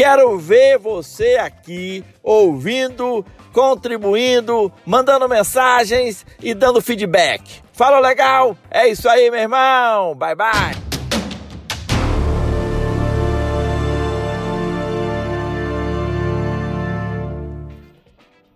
[0.00, 3.22] Quero ver você aqui ouvindo,
[3.52, 7.60] contribuindo, mandando mensagens e dando feedback.
[7.70, 8.56] Fala legal?
[8.70, 10.14] É isso aí, meu irmão.
[10.14, 10.89] Bye bye.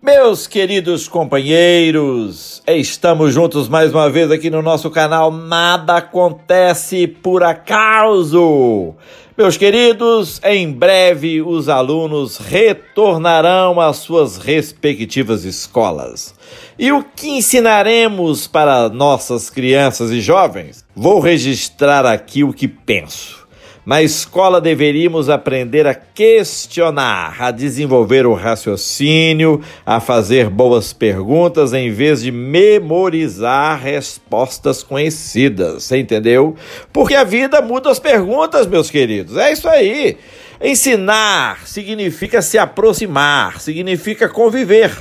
[0.05, 7.41] Meus queridos companheiros, estamos juntos mais uma vez aqui no nosso canal Nada Acontece por
[7.41, 8.93] Acaso.
[9.35, 16.35] Meus queridos, em breve os alunos retornarão às suas respectivas escolas.
[16.77, 20.85] E o que ensinaremos para nossas crianças e jovens?
[20.95, 23.44] Vou registrar aqui o que penso.
[23.85, 31.91] Na escola deveríamos aprender a questionar, a desenvolver o raciocínio, a fazer boas perguntas em
[31.91, 35.91] vez de memorizar respostas conhecidas.
[35.91, 36.55] Entendeu?
[36.91, 39.37] Porque a vida muda as perguntas, meus queridos.
[39.37, 40.17] É isso aí.
[40.59, 44.91] Ensinar significa se aproximar, significa conviver.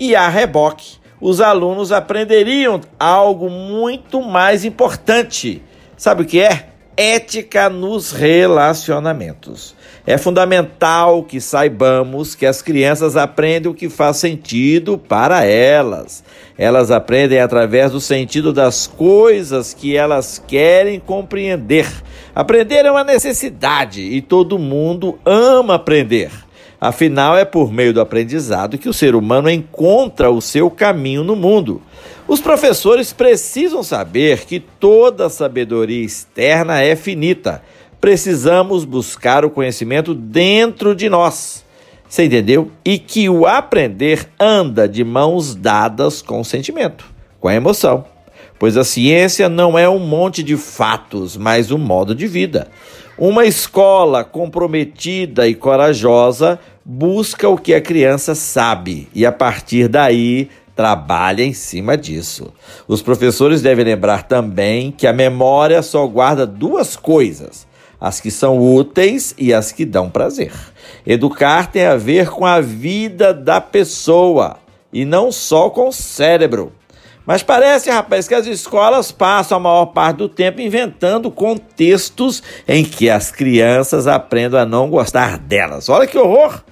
[0.00, 5.62] E a reboque, os alunos aprenderiam algo muito mais importante.
[5.96, 6.70] Sabe o que é?
[6.96, 9.74] Ética nos relacionamentos.
[10.06, 16.22] É fundamental que saibamos que as crianças aprendem o que faz sentido para elas.
[16.56, 21.86] Elas aprendem através do sentido das coisas que elas querem compreender.
[22.34, 26.30] Aprender é uma necessidade e todo mundo ama aprender.
[26.80, 31.34] Afinal, é por meio do aprendizado que o ser humano encontra o seu caminho no
[31.34, 31.80] mundo.
[32.28, 37.62] Os professores precisam saber que toda sabedoria externa é finita.
[38.00, 41.64] Precisamos buscar o conhecimento dentro de nós.
[42.08, 42.70] Você entendeu?
[42.84, 47.06] E que o aprender anda de mãos dadas com o sentimento,
[47.40, 48.04] com a emoção.
[48.58, 52.68] Pois a ciência não é um monte de fatos, mas um modo de vida.
[53.18, 60.50] Uma escola comprometida e corajosa busca o que a criança sabe e, a partir daí,
[60.74, 62.52] trabalha em cima disso.
[62.86, 67.66] Os professores devem lembrar também que a memória só guarda duas coisas:
[67.98, 70.52] as que são úteis e as que dão prazer.
[71.06, 74.58] Educar tem a ver com a vida da pessoa
[74.92, 76.70] e não só com o cérebro.
[77.26, 82.84] Mas parece, rapaz, que as escolas passam a maior parte do tempo inventando contextos em
[82.84, 85.88] que as crianças aprendam a não gostar delas.
[85.88, 86.62] Olha que horror!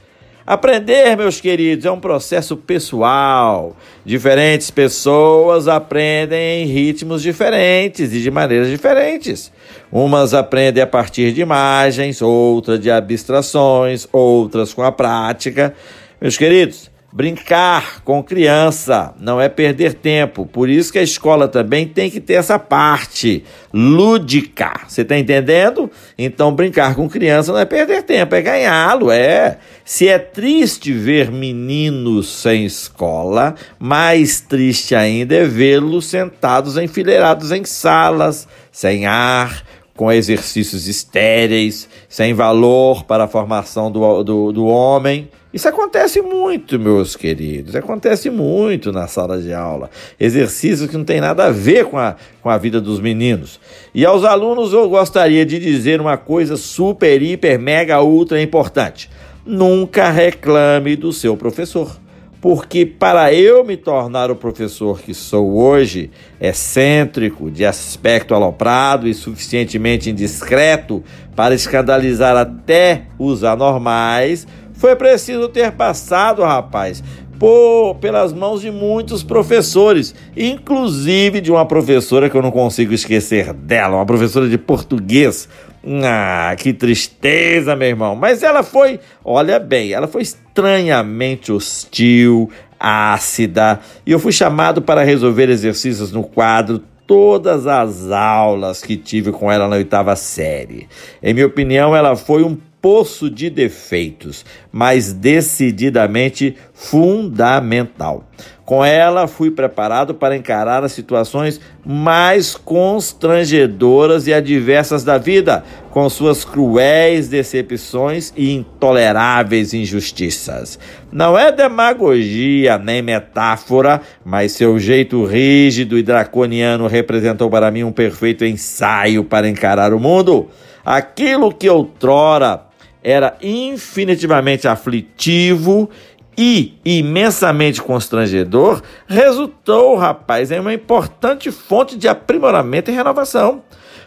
[0.46, 3.74] Aprender, meus queridos, é um processo pessoal.
[4.04, 9.50] Diferentes pessoas aprendem em ritmos diferentes e de maneiras diferentes.
[9.90, 15.74] Umas aprendem a partir de imagens, outras de abstrações, outras com a prática.
[16.20, 20.46] Meus queridos, Brincar com criança não é perder tempo.
[20.46, 24.80] Por isso que a escola também tem que ter essa parte lúdica.
[24.88, 25.88] Você está entendendo?
[26.18, 29.12] Então, brincar com criança não é perder tempo, é ganhá-lo.
[29.12, 29.58] É.
[29.84, 37.64] Se é triste ver meninos sem escola, mais triste ainda é vê-los sentados enfileirados em
[37.64, 39.62] salas, sem ar,
[39.96, 45.28] com exercícios estéreis, sem valor para a formação do, do, do homem.
[45.52, 49.88] Isso acontece muito, meus queridos, acontece muito na sala de aula.
[50.18, 53.60] Exercícios que não tem nada a ver com a, com a vida dos meninos.
[53.94, 59.08] E aos alunos eu gostaria de dizer uma coisa super, hiper, mega, ultra importante:
[59.46, 62.03] nunca reclame do seu professor
[62.44, 69.14] porque para eu me tornar o professor que sou hoje, excêntrico, de aspecto aloprado e
[69.14, 71.02] suficientemente indiscreto
[71.34, 77.02] para escandalizar até os anormais, foi preciso ter passado, rapaz,
[77.38, 83.54] por, pelas mãos de muitos professores, inclusive de uma professora que eu não consigo esquecer
[83.54, 85.48] dela, uma professora de português.
[85.86, 88.16] Ah, que tristeza, meu irmão.
[88.16, 92.50] Mas ela foi, olha bem, ela foi estranhamente hostil,
[92.80, 99.30] ácida, e eu fui chamado para resolver exercícios no quadro todas as aulas que tive
[99.30, 100.88] com ela na oitava série.
[101.22, 108.28] Em minha opinião, ela foi um poço de defeitos, mas decididamente fundamental.
[108.64, 116.08] Com ela, fui preparado para encarar as situações mais constrangedoras e adversas da vida, com
[116.08, 120.78] suas cruéis decepções e intoleráveis injustiças.
[121.12, 127.92] Não é demagogia nem metáfora, mas seu jeito rígido e draconiano representou para mim um
[127.92, 130.48] perfeito ensaio para encarar o mundo.
[130.82, 132.62] Aquilo que outrora
[133.02, 135.90] era infinitivamente aflitivo
[136.36, 143.62] e imensamente constrangedor, resultou, rapaz, em uma importante fonte de aprimoramento e renovação.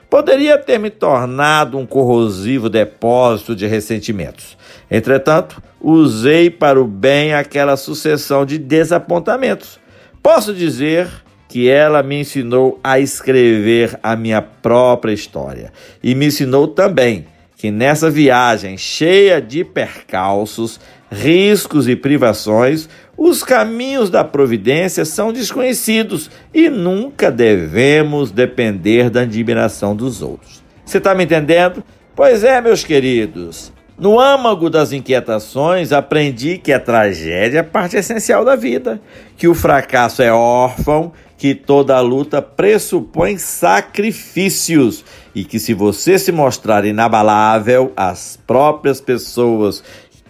[0.10, 4.58] Poderia ter me tornado um corrosivo depósito de ressentimentos.
[4.90, 9.80] Entretanto, usei para o bem aquela sucessão de desapontamentos.
[10.24, 11.10] Posso dizer
[11.50, 15.72] que ela me ensinou a escrever a minha própria história
[16.04, 17.26] e me ensinou também
[17.58, 20.80] que nessa viagem cheia de percalços,
[21.12, 29.96] riscos e privações, os caminhos da providência são desconhecidos e nunca devemos depender da admiração
[29.96, 30.64] dos outros.
[30.86, 31.84] Você está me entendendo?
[32.16, 33.72] Pois é, meus queridos.
[34.00, 39.02] No âmago das inquietações, aprendi que a tragédia é parte essencial da vida,
[39.36, 46.32] que o fracasso é órfão, que toda luta pressupõe sacrifícios e que se você se
[46.32, 49.84] mostrar inabalável, as próprias pessoas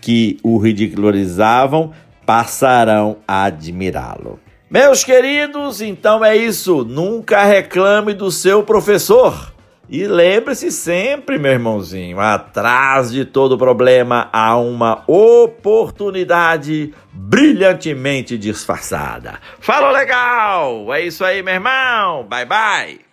[0.08, 1.92] que o ridicularizavam
[2.26, 4.40] passarão a admirá-lo.
[4.72, 6.86] Meus queridos, então é isso.
[6.86, 9.54] Nunca reclame do seu professor.
[9.90, 19.42] E lembre-se sempre, meu irmãozinho, atrás de todo problema há uma oportunidade brilhantemente disfarçada.
[19.60, 20.94] Falou legal!
[20.94, 22.24] É isso aí, meu irmão.
[22.24, 23.07] Bye bye.